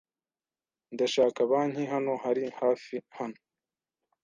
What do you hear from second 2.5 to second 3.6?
hafi hano?